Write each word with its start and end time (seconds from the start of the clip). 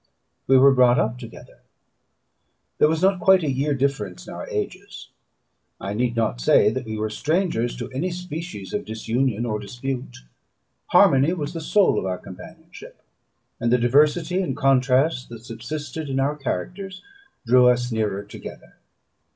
We 0.47 0.57
were 0.57 0.73
brought 0.73 0.97
up 0.97 1.19
together; 1.19 1.59
there 2.79 2.87
was 2.87 3.03
not 3.03 3.19
quite 3.19 3.43
a 3.43 3.51
year 3.51 3.75
difference 3.75 4.25
in 4.25 4.33
our 4.33 4.47
ages. 4.49 5.09
I 5.79 5.93
need 5.93 6.15
not 6.15 6.41
say 6.41 6.71
that 6.71 6.85
we 6.85 6.97
were 6.97 7.11
strangers 7.11 7.75
to 7.75 7.87
any 7.91 8.09
species 8.09 8.73
of 8.73 8.83
disunion 8.83 9.45
or 9.45 9.59
dispute. 9.59 10.17
Harmony 10.87 11.33
was 11.33 11.53
the 11.53 11.61
soul 11.61 11.99
of 11.99 12.07
our 12.07 12.17
companionship, 12.17 12.99
and 13.59 13.71
the 13.71 13.77
diversity 13.77 14.41
and 14.41 14.57
contrast 14.57 15.29
that 15.29 15.45
subsisted 15.45 16.09
in 16.09 16.19
our 16.19 16.35
characters 16.35 17.03
drew 17.45 17.67
us 17.69 17.91
nearer 17.91 18.23
together. 18.23 18.77